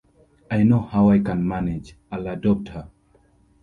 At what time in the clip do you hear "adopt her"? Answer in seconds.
2.25-2.89